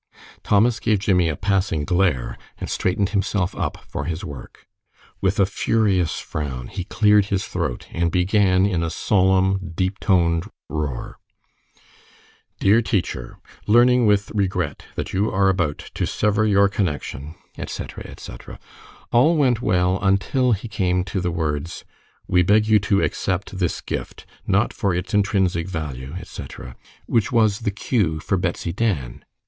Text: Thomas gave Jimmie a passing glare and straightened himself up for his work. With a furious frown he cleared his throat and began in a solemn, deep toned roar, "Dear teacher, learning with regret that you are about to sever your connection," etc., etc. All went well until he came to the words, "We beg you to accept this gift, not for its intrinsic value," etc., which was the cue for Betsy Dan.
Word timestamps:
Thomas 0.41 0.79
gave 0.79 0.97
Jimmie 0.97 1.29
a 1.29 1.35
passing 1.35 1.85
glare 1.85 2.35
and 2.57 2.67
straightened 2.71 3.09
himself 3.09 3.53
up 3.55 3.77
for 3.87 4.05
his 4.05 4.25
work. 4.25 4.65
With 5.21 5.39
a 5.39 5.45
furious 5.45 6.17
frown 6.19 6.69
he 6.69 6.85
cleared 6.85 7.25
his 7.25 7.45
throat 7.45 7.85
and 7.91 8.09
began 8.09 8.65
in 8.65 8.81
a 8.81 8.89
solemn, 8.89 9.59
deep 9.75 9.99
toned 9.99 10.49
roar, 10.69 11.19
"Dear 12.59 12.81
teacher, 12.81 13.37
learning 13.67 14.07
with 14.07 14.31
regret 14.31 14.85
that 14.95 15.13
you 15.13 15.29
are 15.31 15.49
about 15.49 15.77
to 15.93 16.07
sever 16.07 16.47
your 16.47 16.67
connection," 16.67 17.35
etc., 17.55 18.03
etc. 18.07 18.57
All 19.11 19.37
went 19.37 19.61
well 19.61 19.99
until 20.01 20.53
he 20.53 20.67
came 20.67 21.03
to 21.03 21.21
the 21.21 21.29
words, 21.29 21.85
"We 22.27 22.41
beg 22.41 22.65
you 22.67 22.79
to 22.89 23.03
accept 23.03 23.59
this 23.59 23.81
gift, 23.81 24.25
not 24.47 24.73
for 24.73 24.95
its 24.95 25.13
intrinsic 25.13 25.67
value," 25.67 26.15
etc., 26.19 26.75
which 27.05 27.31
was 27.31 27.59
the 27.59 27.69
cue 27.69 28.19
for 28.19 28.35
Betsy 28.35 28.73
Dan. 28.73 29.23